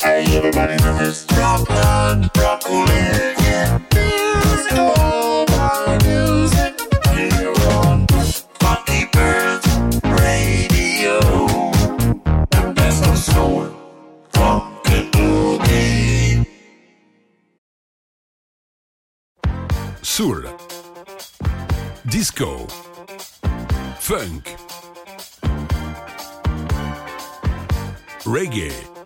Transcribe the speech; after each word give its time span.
Hey, 0.00 0.24
everybody 0.36 0.76
know 0.76 0.96
it's 1.00 1.24
Dropland, 1.26 2.32
Broccoli, 2.32 3.34
all 4.96 5.44
my 5.46 5.98
music 6.04 6.78
Funky 8.60 9.06
Radio. 10.04 11.18
The 12.50 12.72
best 12.76 13.06
of 13.08 13.18
soul. 13.18 13.74
Soul, 20.02 20.42
Disco, 22.06 22.66
Funk, 23.98 24.56
Reggae. 28.24 28.97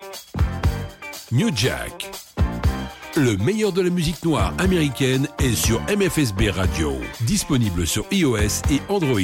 De 3.72 3.80
la 3.80 3.88
musique 3.88 4.22
noire 4.22 4.52
américaine 4.58 5.28
est 5.38 5.54
sur 5.54 5.80
MFSB 5.84 6.50
Radio, 6.50 6.92
disponible 7.22 7.86
sur 7.86 8.04
iOS 8.10 8.60
et 8.70 8.82
Android. 8.90 9.18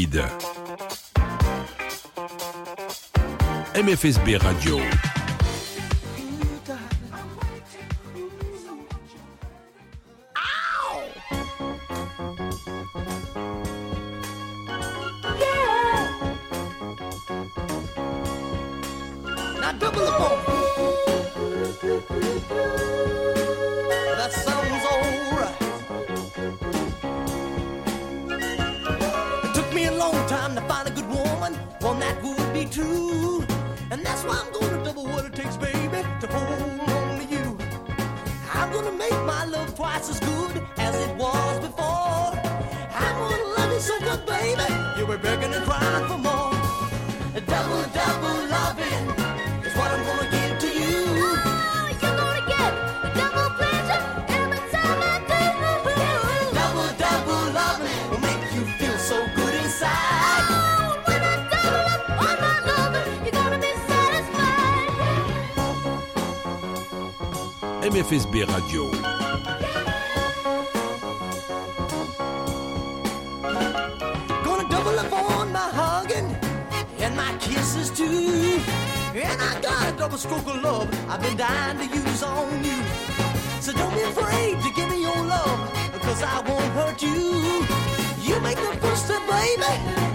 MFSB 3.76 4.36
Radio. 4.40 4.78
My 77.28 77.38
kisses 77.38 77.90
too. 77.90 78.60
And 79.14 79.40
I 79.40 79.60
got 79.60 79.92
a 79.92 79.96
double 79.96 80.18
stroke 80.18 80.46
of 80.46 80.62
love 80.62 80.88
I've 81.10 81.20
been 81.22 81.36
dying 81.36 81.78
to 81.78 81.86
use 81.86 82.22
on 82.22 82.64
you. 82.64 82.78
So 83.60 83.72
don't 83.72 83.94
be 83.94 84.02
afraid 84.02 84.60
to 84.62 84.70
give 84.76 84.88
me 84.88 85.02
your 85.02 85.22
love, 85.34 85.72
cause 86.02 86.22
I 86.22 86.40
won't 86.48 86.72
hurt 86.78 87.02
you. 87.02 87.66
You 88.26 88.40
make 88.40 88.56
the 88.56 88.76
first 88.80 89.06
step, 89.06 89.22
baby, 89.28 89.72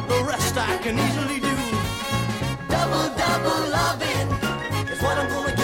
the 0.08 0.24
rest 0.28 0.56
I 0.58 0.78
can 0.78 0.96
easily 1.06 1.40
do. 1.40 1.56
Double, 2.74 3.08
double 3.24 3.62
loving 3.78 4.28
is 4.92 5.02
what 5.02 5.18
I'm 5.18 5.30
gonna 5.30 5.56
give 5.56 5.63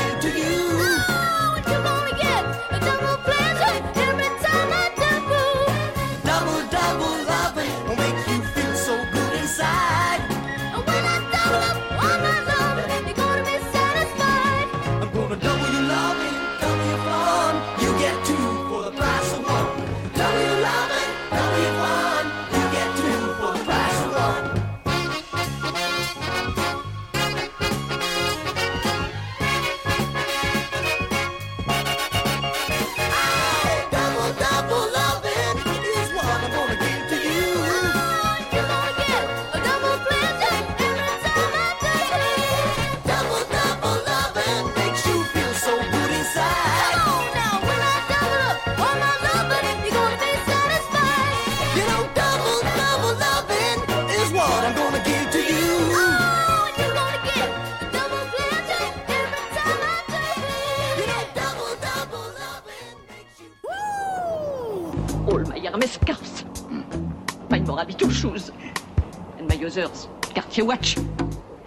Cartier 70.60 70.66
watch. 70.66 70.98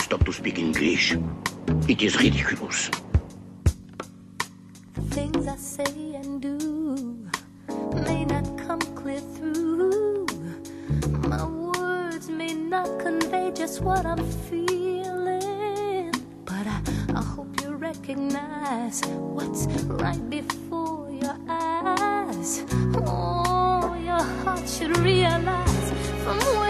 Stop 0.01 0.25
to 0.25 0.33
speak 0.33 0.59
English. 0.59 1.17
It 1.89 2.03
is 2.03 2.17
ridiculous. 2.17 2.91
The 4.95 5.03
things 5.11 5.47
I 5.49 5.57
say 5.57 6.15
and 6.15 6.43
do 6.43 6.59
may 8.05 8.25
not 8.25 8.45
come 8.59 8.81
clear 8.95 9.21
through. 9.21 10.27
My 11.27 11.45
words 11.47 12.29
may 12.29 12.55
not 12.55 12.99
convey 12.99 13.53
just 13.55 13.81
what 13.81 14.05
I'm 14.05 14.25
feeling. 14.51 16.13
But 16.45 16.67
I, 16.67 16.81
I 17.15 17.23
hope 17.23 17.63
you 17.63 17.71
recognize 17.75 19.01
what's 19.07 19.67
right 19.89 20.29
before 20.29 21.11
your 21.11 21.39
eyes. 21.49 22.65
Oh, 23.07 23.97
your 24.05 24.23
heart 24.45 24.69
should 24.69 24.97
realize 24.99 25.93
from 26.25 26.62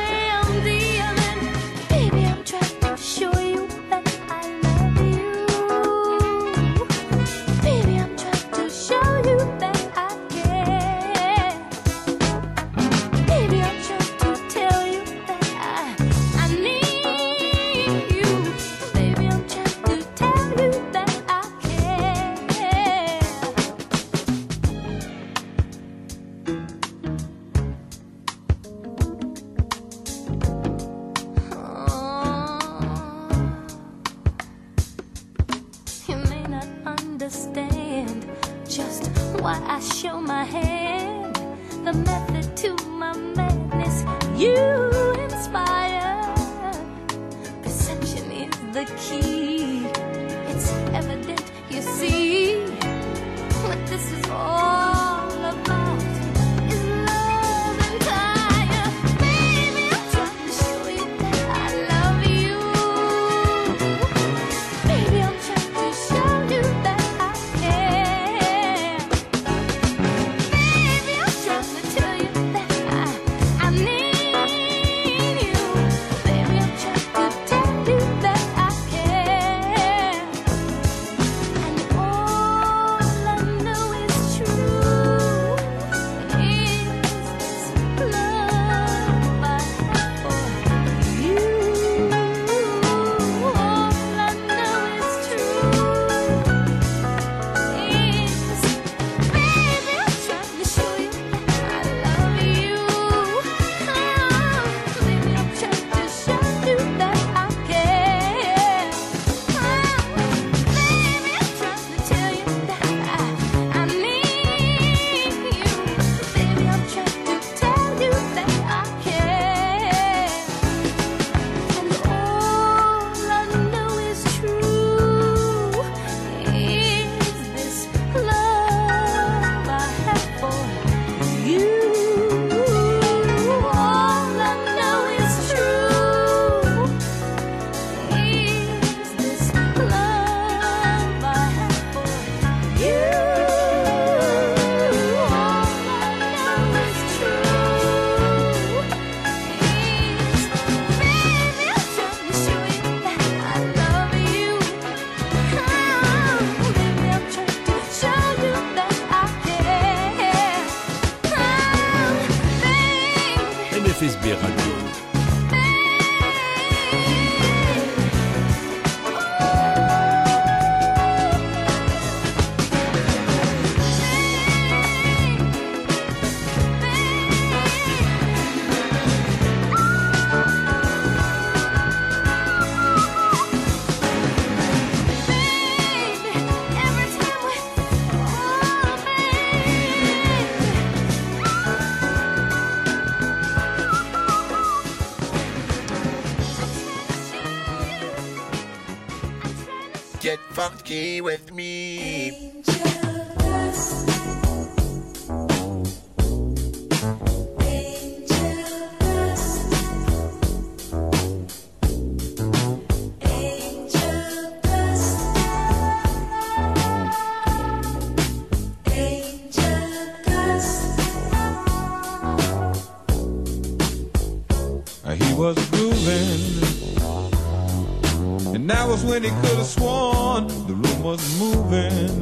When 229.04 229.24
he 229.24 229.30
could 229.30 229.58
have 229.58 229.66
sworn 229.66 230.46
the 230.46 230.74
room 230.74 231.02
was 231.02 231.20
moving. 231.38 232.20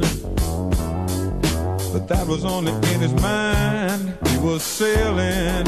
But 1.93 2.07
that 2.07 2.27
was 2.27 2.43
only 2.43 2.73
in 2.73 2.99
his 2.99 3.13
mind. 3.21 4.17
He 4.27 4.37
was 4.39 4.63
sailing. 4.63 5.65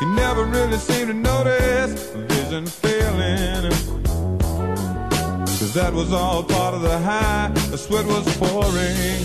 He 0.00 0.06
never 0.16 0.44
really 0.44 0.78
seemed 0.78 1.08
to 1.08 1.14
notice 1.14 2.10
vision 2.12 2.66
failing. 2.66 3.70
Cause 5.46 5.74
that 5.74 5.92
was 5.92 6.12
all 6.12 6.42
part 6.42 6.74
of 6.74 6.80
the 6.80 6.98
high. 6.98 7.52
The 7.70 7.76
sweat 7.76 8.06
was 8.06 8.24
pouring. 8.38 9.20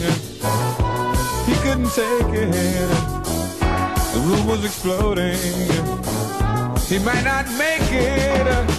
He 1.47 1.55
couldn't 1.63 1.91
take 1.91 2.33
it. 2.33 2.89
The 4.13 4.21
room 4.27 4.45
was 4.45 4.65
exploding. 4.65 5.37
He 6.89 6.99
might 6.99 7.23
not 7.23 7.47
make 7.57 7.89
it. 7.91 8.74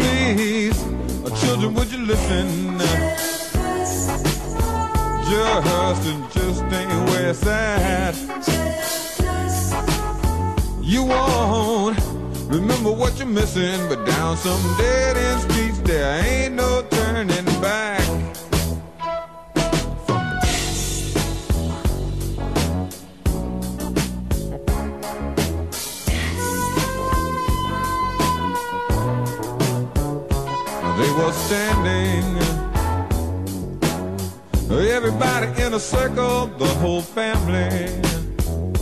Please, 0.00 0.78
children, 1.40 1.74
would 1.74 1.92
you 1.92 1.98
listen? 1.98 2.78
Just 5.30 6.06
and 6.06 6.32
just 6.32 6.62
ain't 6.72 7.10
where 7.10 7.30
it's 7.30 7.46
at. 7.46 8.16
You 10.80 11.04
won't 11.04 11.98
remember 12.48 12.90
what 12.90 13.18
you're 13.18 13.28
missing, 13.28 13.78
but 13.88 14.04
down 14.06 14.36
some 14.36 14.62
dead 14.78 15.16
end 15.16 15.40
streets 15.42 15.78
there 15.80 16.24
ain't 16.24 16.54
no 16.54 16.79
Standing, 31.28 32.24
everybody 34.70 35.62
in 35.62 35.74
a 35.74 35.78
circle, 35.78 36.46
the 36.58 36.66
whole 36.80 37.02
family. 37.02 37.86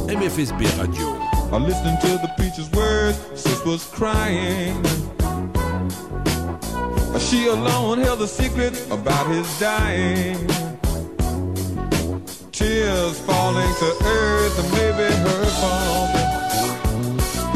MFSB 0.06 0.60
Radio. 0.78 1.08
Are 1.52 1.60
listening 1.60 1.98
to 2.00 2.18
the 2.18 2.30
preacher's 2.36 2.70
words, 2.70 3.18
sis 3.34 3.64
was 3.64 3.84
crying. 3.86 4.82
She 7.18 7.48
alone 7.48 7.98
held 7.98 8.20
the 8.20 8.28
secret 8.28 8.74
about 8.90 9.26
his 9.26 9.46
dying. 9.58 10.36
Tears 12.52 13.18
falling 13.20 13.74
to 13.82 13.96
earth, 14.04 14.58
and 14.58 14.70
maybe 14.72 15.14
her 15.26 15.44
fault. 15.60 16.10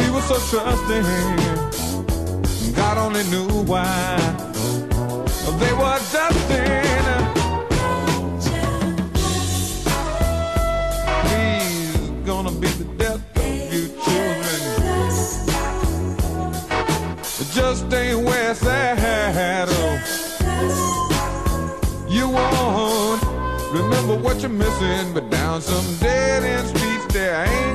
He 0.00 0.10
was 0.10 0.24
so 0.24 0.38
trusting. 0.50 1.04
God 2.74 2.98
only 2.98 3.24
knew 3.30 3.62
why. 3.64 4.51
They 5.58 5.72
were 5.72 6.00
dusting. 6.12 6.82
He's 11.28 12.26
gonna 12.26 12.52
be 12.52 12.68
the 12.68 12.84
death 12.96 13.22
of 13.36 13.72
you 13.72 13.88
children. 14.04 14.60
Just 17.52 17.92
ain't 17.92 18.24
where. 18.24 18.42
Oh. 19.74 19.98
You 22.08 22.28
won't 22.28 23.22
remember 23.72 24.16
what 24.16 24.40
you're 24.40 24.50
missing, 24.50 25.14
but 25.14 25.30
down 25.30 25.62
some 25.62 25.96
dead 25.96 26.42
end 26.42 26.68
streets 26.68 27.06
there 27.14 27.46
ain't 27.46 27.71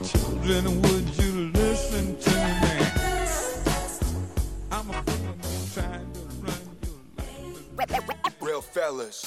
Children, 0.00 0.80
would 0.82 1.08
you 1.18 1.52
listen 1.52 2.16
to 2.18 2.30
me? 2.30 2.86
I'm 4.70 4.88
a 4.88 5.04
trying 5.74 6.12
to 6.12 6.20
run 6.40 6.62
your 6.82 6.96
life. 7.18 8.36
Real 8.40 8.62
fellas. 8.62 9.26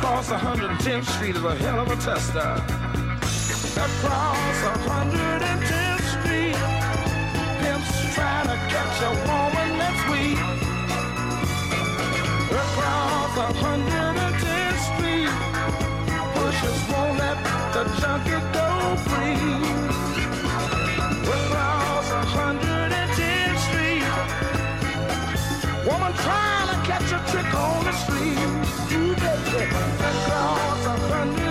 Across 0.00 0.30
110th 0.30 1.04
Street 1.04 1.36
is 1.36 1.44
a 1.44 1.54
hell 1.56 1.80
of 1.80 1.88
a 1.90 1.96
tester. 1.96 2.40
Across 3.76 4.62
110th 4.88 6.06
Street, 6.16 6.56
pimps 7.60 8.14
trying 8.14 8.48
to 8.48 8.56
catch 8.72 8.96
a 9.04 9.12
woman 9.28 9.76
that's 9.76 10.02
weak. 10.08 10.40
Across 12.48 13.36
110th 13.60 14.80
Street, 14.88 15.32
pushers 16.32 16.80
won't 16.88 17.18
let 17.18 17.36
the 17.74 17.84
junkie 18.00 18.40
go 18.56 18.96
free. 19.04 19.52
Across 21.28 22.08
110th 22.08 23.60
Street, 23.68 24.04
woman 25.84 26.12
trying 26.24 26.68
to 26.72 26.76
catch 26.88 27.12
a 27.12 27.20
trick 27.30 27.52
on 27.54 27.84
the 27.84 27.92
street. 27.92 28.69
You. 29.50 29.58
baby, 29.58 29.74
across 29.74 31.49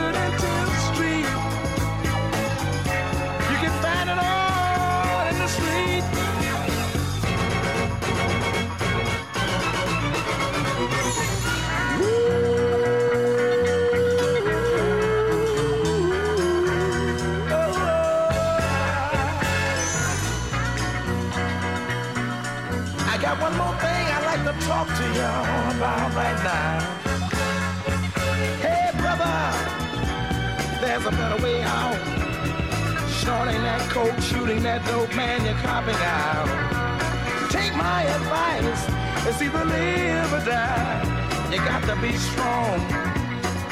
Be 42.02 42.16
strong 42.16 42.80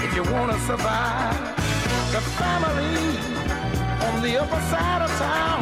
if 0.03 0.13
you 0.13 0.21
want 0.33 0.51
to 0.51 0.59
survive. 0.67 1.55
The 2.11 2.19
family 2.35 3.17
on 4.05 4.21
the 4.21 4.37
upper 4.41 4.61
side 4.67 5.01
of 5.01 5.11
town 5.17 5.61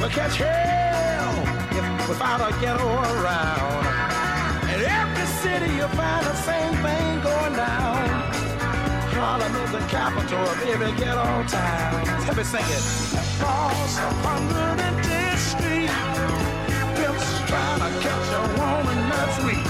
will 0.00 0.08
catch 0.08 0.36
hell 0.36 1.34
if, 1.76 2.08
without 2.08 2.40
a 2.40 2.58
ghetto 2.58 2.88
around. 2.88 3.84
In 4.72 4.80
every 4.80 5.26
city 5.42 5.74
you'll 5.76 5.88
find 5.88 6.24
the 6.24 6.34
same 6.36 6.72
thing 6.84 7.20
going 7.20 7.56
down. 7.56 8.08
Harlem 9.12 9.54
is 9.56 9.70
the 9.72 9.84
capital 9.88 10.40
of 10.40 10.62
every 10.72 10.92
ghetto 10.92 11.44
town. 11.48 12.26
Let 12.26 12.34
me 12.34 12.44
sing 12.44 12.64
it. 12.64 12.84
Across 13.20 13.98
110th 14.24 15.36
Street, 15.52 15.92
pimps 16.96 17.28
trying 17.46 17.80
to 17.84 17.90
catch 18.00 18.28
a 18.32 18.42
woman 18.56 19.10
that's 19.10 19.44
weak. 19.44 19.69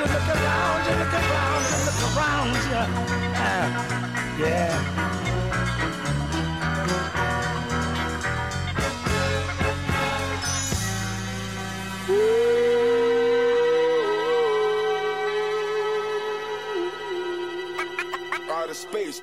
you, 0.00 0.06
look 0.06 0.28
around 0.28 0.86
you, 0.86 0.94
look 0.98 1.12
around 1.12 1.62
you, 1.68 1.76
look 1.86 2.00
around. 2.16 2.40
Ah, 3.36 3.66
yeah. 4.38 5.00
Outer 18.50 18.74
space. 18.74 19.22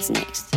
What's 0.00 0.08
next? 0.08 0.49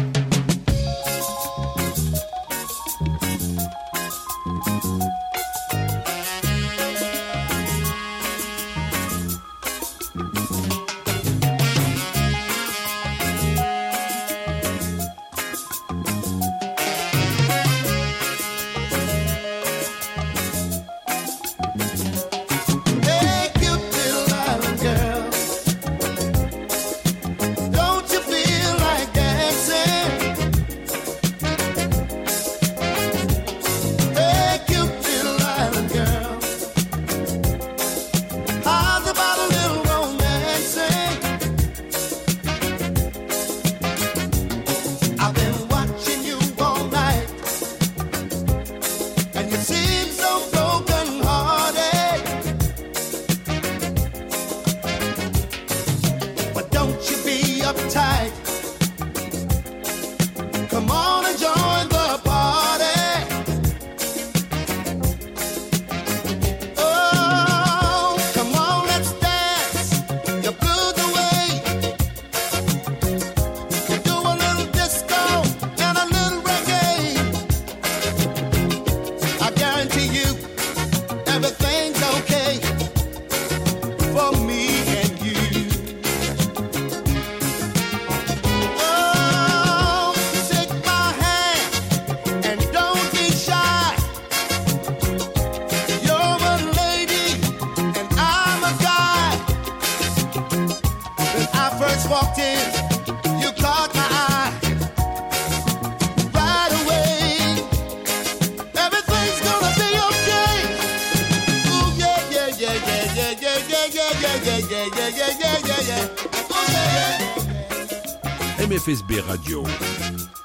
FSB 118.93 119.21
Radio. 119.27 120.42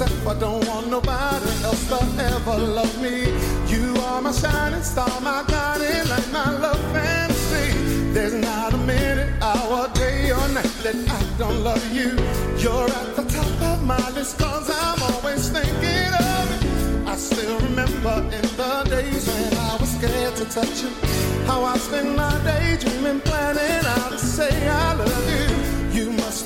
Myself. 0.00 0.26
I 0.26 0.38
don't 0.38 0.66
want 0.66 0.88
nobody 0.88 1.50
else 1.64 1.88
to 1.88 2.00
ever 2.24 2.58
love 2.58 3.02
me. 3.02 3.32
You 3.66 3.94
are 4.02 4.20
my 4.22 4.32
shining 4.32 4.82
star, 4.82 5.20
my 5.20 5.44
guiding 5.46 6.08
light, 6.08 6.28
my 6.32 6.50
love 6.58 6.80
fantasy. 6.92 7.76
There's 8.12 8.34
not 8.34 8.74
a 8.74 8.78
minute, 8.78 9.30
hour, 9.42 9.88
day, 9.94 10.30
or 10.30 10.48
night 10.48 10.74
that 10.82 10.96
I 11.08 11.38
don't 11.38 11.62
love 11.62 11.84
you. 11.92 12.10
You're 12.58 12.90
at 12.90 13.16
the 13.16 13.24
top 13.28 13.62
of 13.72 13.84
my 13.84 14.10
list, 14.10 14.38
cause 14.38 14.70
I'm 14.70 15.02
always 15.12 15.48
thinking 15.48 16.12
of 16.32 16.44
you. 16.62 17.06
I 17.06 17.16
still 17.16 17.58
remember 17.60 18.16
in 18.36 18.46
the 18.56 18.86
days 18.88 19.26
when 19.28 19.54
I 19.58 19.76
was 19.80 19.90
scared 19.96 20.36
to 20.36 20.44
touch 20.46 20.82
you. 20.82 20.90
How 21.46 21.64
I 21.64 21.76
spent 21.78 22.16
my 22.16 22.32
day 22.44 22.76
dreaming, 22.80 23.20
planning 23.20 23.84
how 23.84 24.10
to 24.10 24.18
say 24.18 24.68
I 24.68 24.94
love 24.94 25.30
you. 25.30 25.69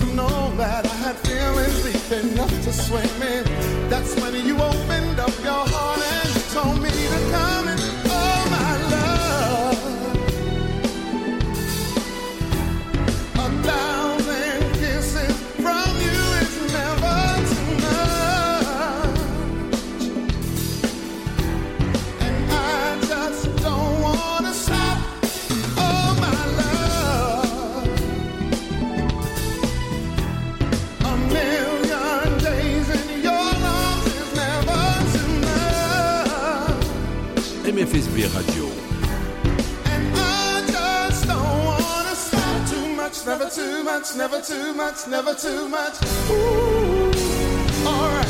Have 0.01 0.15
known 0.17 0.57
that 0.57 0.85
I 0.87 0.89
had 0.89 1.17
feelings 1.19 1.85
deep 1.85 2.33
enough 2.33 2.51
to 2.51 2.73
swim 2.73 3.23
in. 3.23 3.45
That's 3.89 4.21
when 4.21 4.35
you 4.45 4.57
opened 4.57 5.21
up 5.21 5.33
your 5.41 5.65
heart 5.69 6.01
and 6.01 6.35
you 6.35 6.41
told 6.53 6.83
me 6.83 6.91
to 6.91 7.31
come 7.31 7.69
in. 7.69 7.94
MFSB 37.95 38.27
Radio. 38.35 38.67
And 39.87 40.17
I 40.17 40.67
just 40.67 41.29
don't 41.29 41.65
wanna 41.65 42.15
too 42.69 42.89
much, 42.97 43.25
never 43.25 43.49
too 43.49 43.85
much, 43.85 44.17
never 44.17 44.41
too 44.41 44.75
much, 44.75 45.07
never 45.07 45.33
too 45.33 45.69
much. 45.69 46.03
Ooh, 46.29 47.13
alright. 47.87 48.27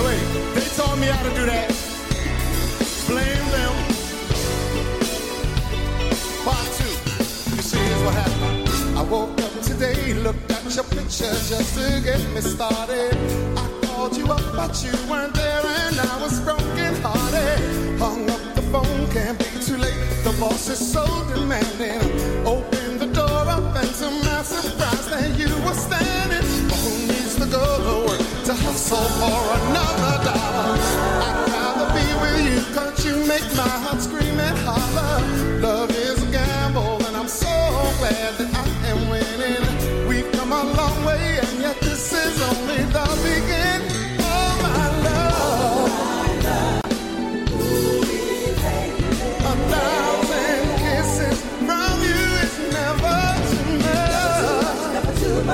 Wait, 0.00 0.54
they 0.54 0.66
taught 0.76 0.98
me 0.98 1.06
how 1.08 1.22
to 1.24 1.34
do 1.34 1.44
that. 1.44 1.68
Blame 3.06 3.50
them. 3.50 3.74
Part 6.42 6.68
two. 6.78 6.94
You 7.54 7.62
see, 7.62 7.76
here's 7.76 8.02
what 8.02 8.14
happened. 8.14 8.96
I 8.96 9.02
woke 9.02 9.38
up 9.42 9.47
today, 9.78 10.14
looked 10.14 10.50
at 10.50 10.74
your 10.74 10.84
picture 10.84 11.32
just 11.50 11.78
to 11.78 12.00
get 12.02 12.20
me 12.34 12.40
started. 12.40 13.14
I 13.56 13.86
called 13.86 14.16
you 14.16 14.26
up, 14.26 14.42
but 14.56 14.74
you 14.82 14.92
weren't 15.08 15.34
there, 15.34 15.62
and 15.64 16.00
I 16.00 16.20
was 16.20 16.40
broken 16.40 16.94
hearted. 17.02 17.98
Hung 17.98 18.28
up 18.28 18.54
the 18.56 18.62
phone, 18.72 19.10
can't 19.12 19.38
be 19.38 19.44
too 19.64 19.76
late. 19.76 19.94
The 20.24 20.36
boss 20.40 20.68
is 20.68 20.92
so 20.92 21.04
demanding. 21.28 22.02
Open 22.46 22.98
the 22.98 23.06
door 23.06 23.44
up, 23.56 23.76
and 23.76 23.94
to 24.00 24.10
my 24.26 24.42
surprise, 24.42 25.06
there 25.10 25.30
you 25.36 25.54
were 25.64 25.74
standing. 25.74 25.97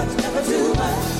Much, 0.04 0.16
never 0.22 0.42
too 0.42 0.74
much. 0.74 1.13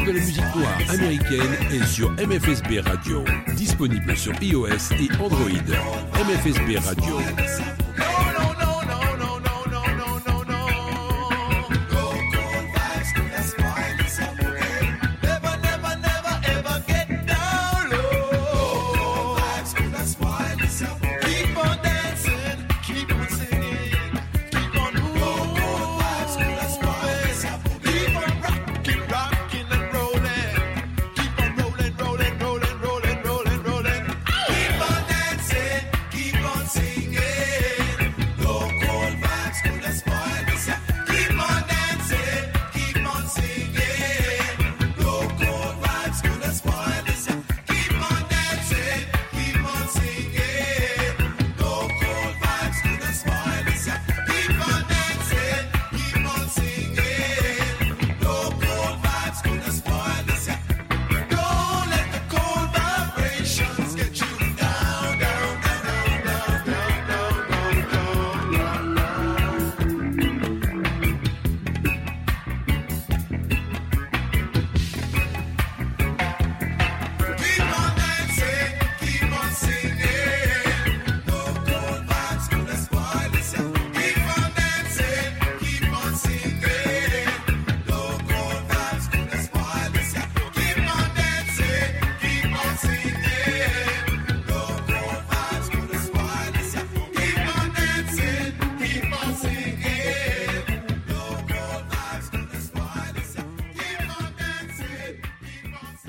de 0.00 0.06
la 0.06 0.20
musique 0.20 0.56
noire 0.56 0.78
américaine 0.88 1.54
est 1.70 1.84
sur 1.84 2.10
MFSB 2.12 2.80
Radio, 2.82 3.24
disponible 3.56 4.16
sur 4.16 4.32
iOS 4.42 4.66
et 4.98 5.10
Android. 5.20 5.50
MFSB 6.14 6.78
Radio. 6.78 7.81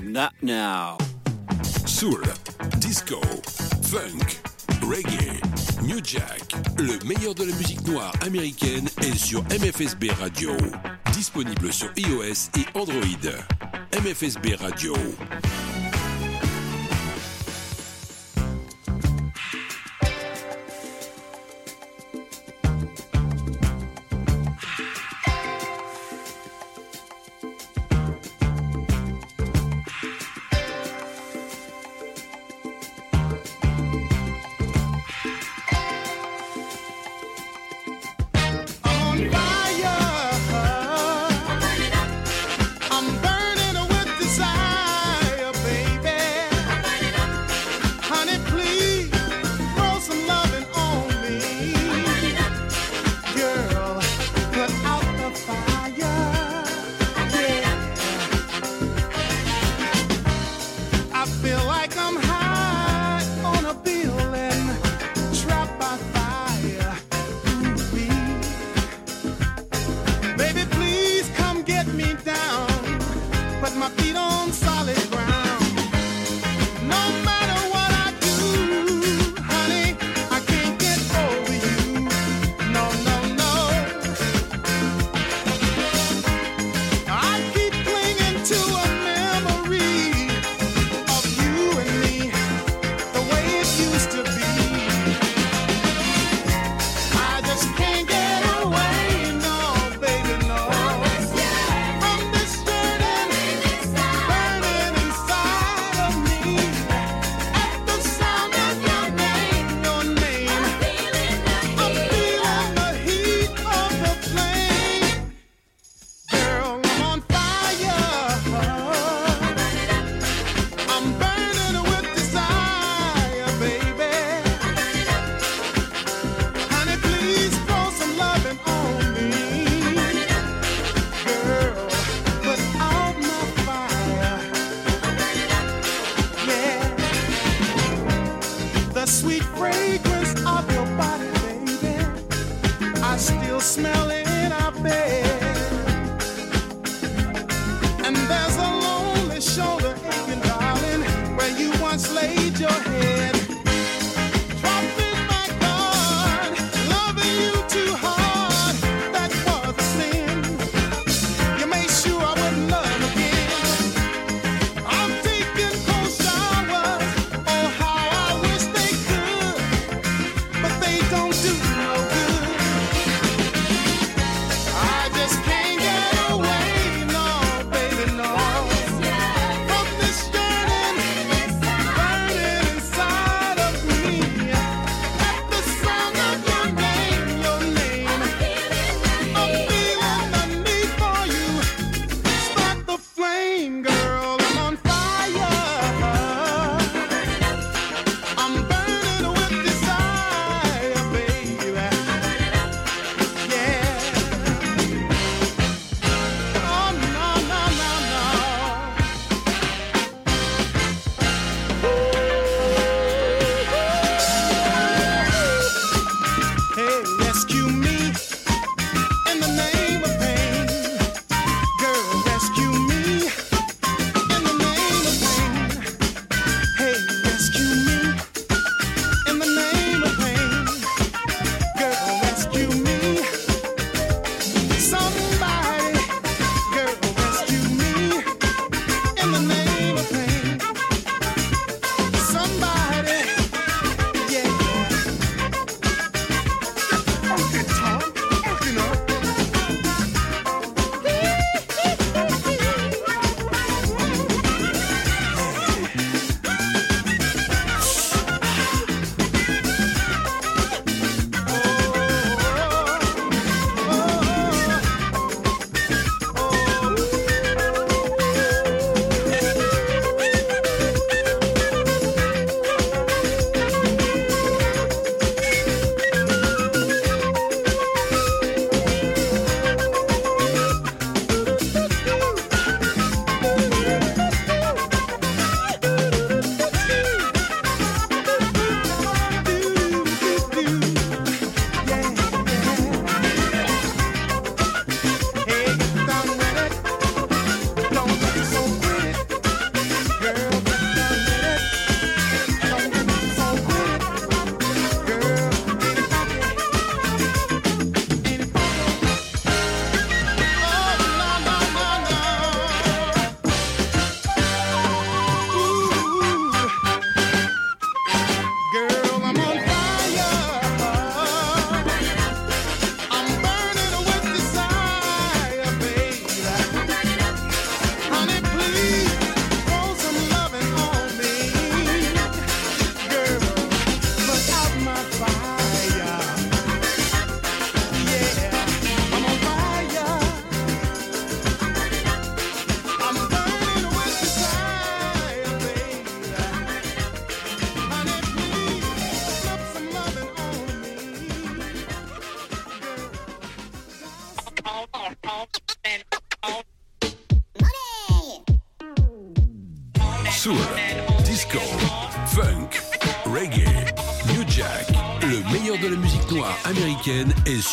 Not 0.04 0.34
now. 0.42 0.98
Soul, 1.86 2.20
disco, 2.78 3.20
funk, 3.84 4.38
reggae, 4.82 5.40
New 5.82 5.98
Jack, 6.04 6.42
le 6.76 6.98
meilleur 7.06 7.34
de 7.34 7.44
la 7.44 7.56
musique 7.56 7.86
noire 7.86 8.12
américaine 8.20 8.86
est 9.00 9.16
sur 9.16 9.42
MFSB 9.44 10.10
Radio. 10.20 10.50
Disponible 11.12 11.72
sur 11.72 11.88
iOS 11.96 12.50
et 12.58 12.78
Android. 12.78 13.00
MFSB 13.94 14.56
Radio. 14.60 14.94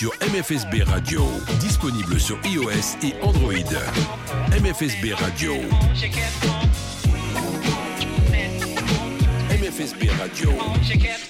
sur 0.02 0.14
MFSB 0.34 0.82
Radio, 0.88 1.22
disponible 1.60 2.20
sur 2.20 2.36
iOS 2.44 2.98
et 3.04 3.14
Android. 3.22 3.54
MFSB 4.60 5.14
Radio. 5.14 5.54
MFSB 9.52 10.10
Radio. 10.20 11.21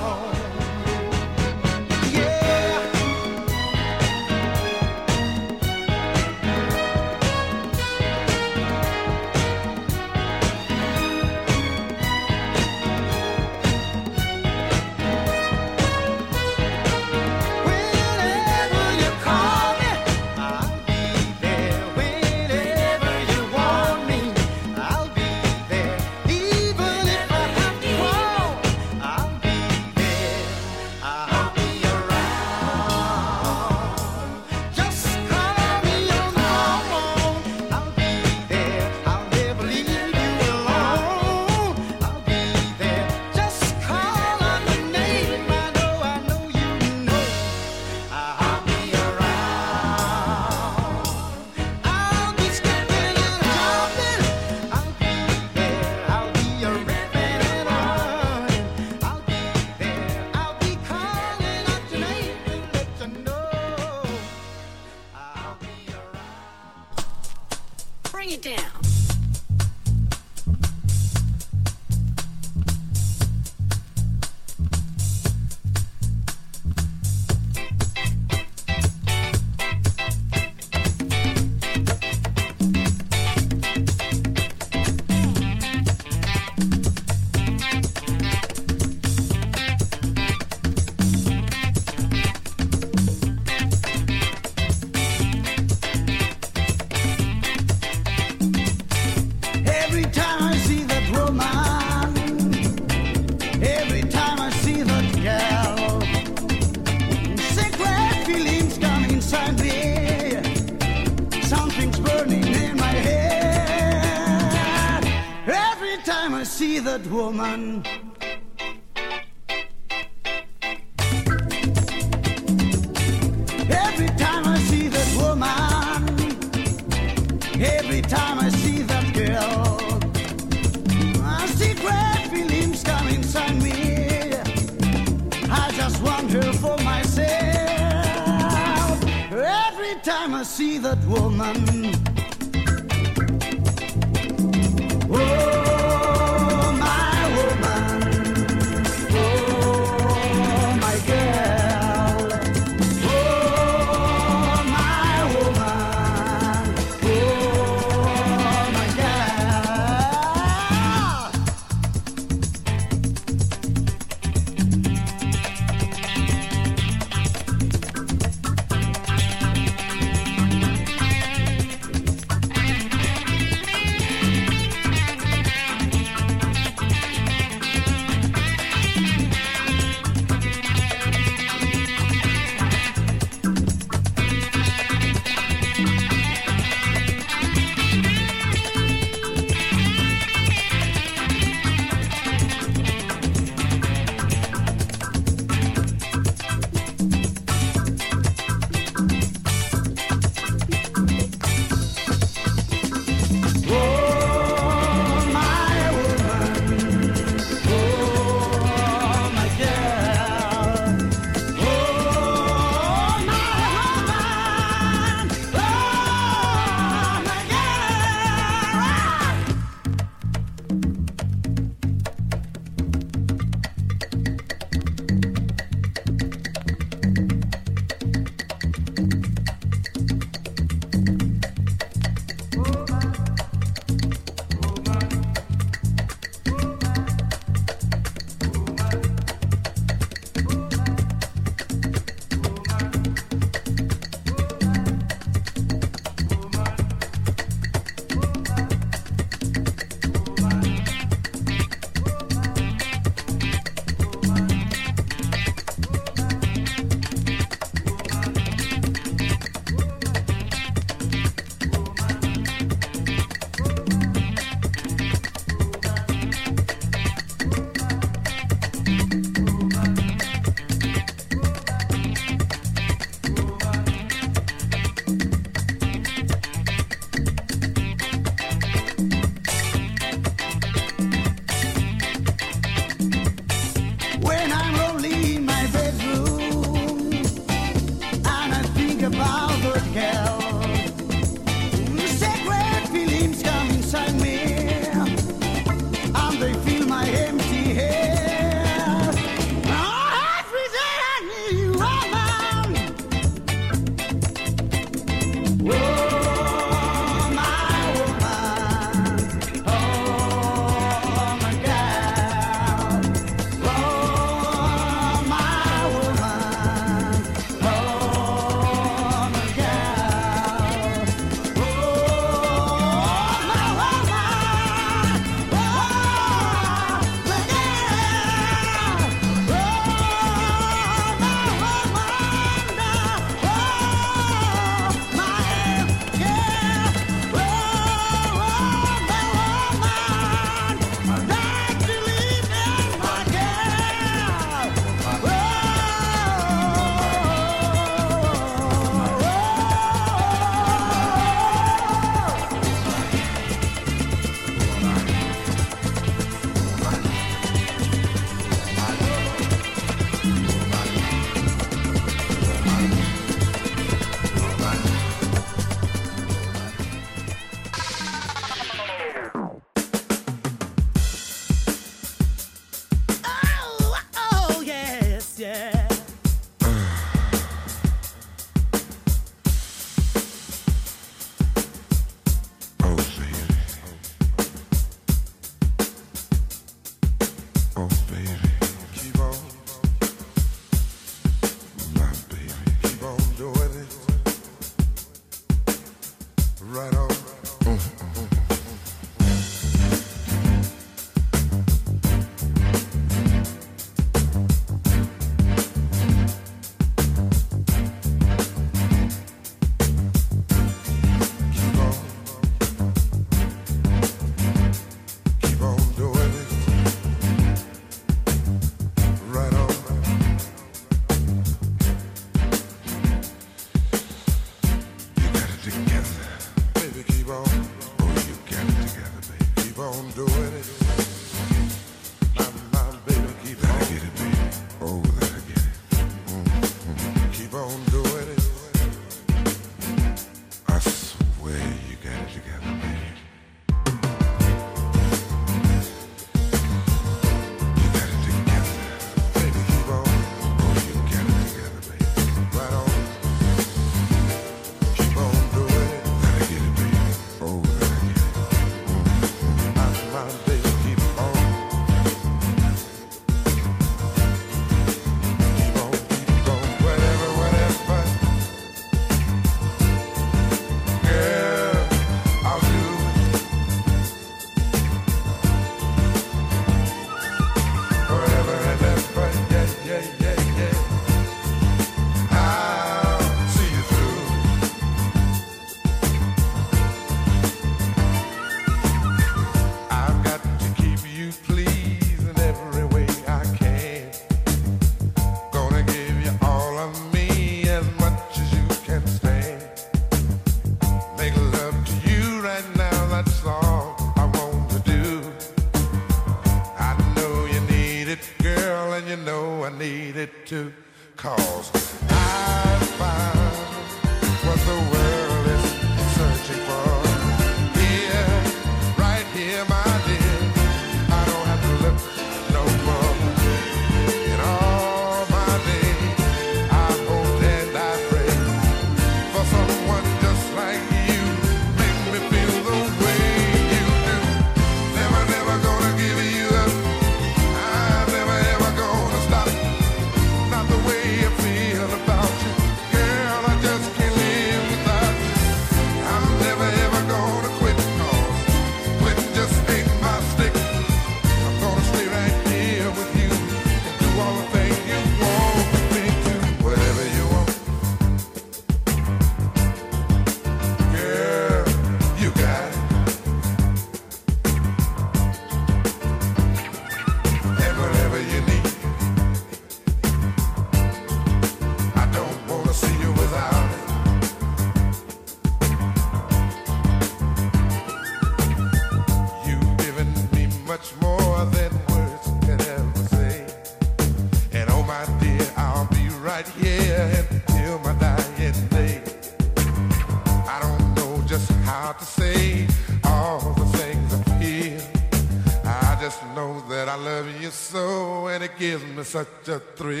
chapter 599.43 599.59
3 599.75 600.00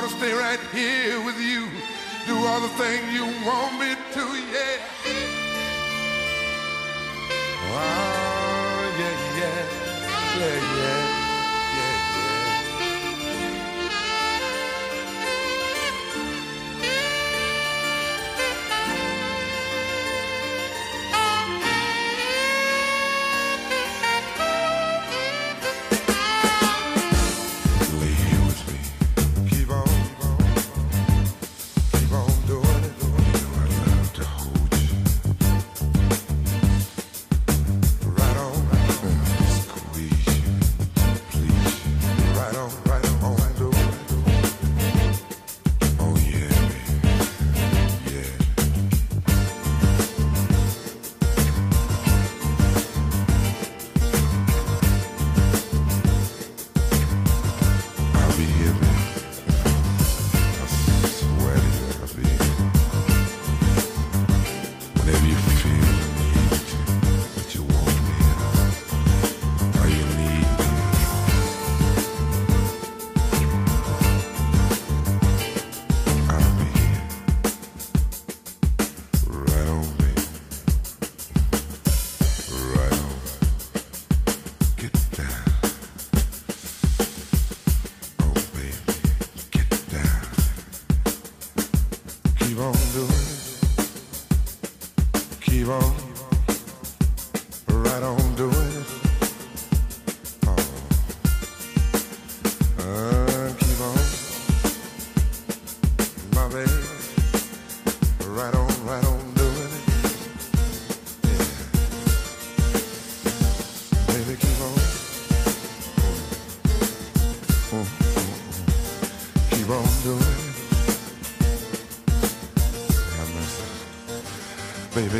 gonna 0.00 0.08
stay 0.08 0.32
right 0.34 0.60
here 0.74 1.24
with 1.24 1.40
you. 1.40 1.68
Do 2.26 2.36
all 2.36 2.60
the 2.60 2.68
things 2.68 3.12
you 3.14 3.24
want 3.46 3.80
me 3.80 3.94
to, 4.12 4.24
yeah. 4.52 4.76
Oh, 7.72 8.94
yeah, 8.98 9.38
yeah, 9.38 9.62
yeah, 10.38 10.76
yeah. 10.76 10.95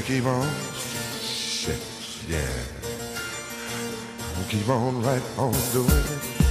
keep 0.07 0.25
on. 0.25 0.49
Yeah. 2.29 2.47
Keep 4.49 4.69
on 4.69 5.03
right 5.03 5.23
on 5.37 5.53
doing 5.73 5.91
it. 5.91 6.46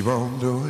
Keep 0.00 0.08
on 0.08 0.38
doing. 0.38 0.69